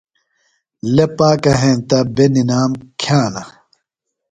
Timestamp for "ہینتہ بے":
1.61-2.25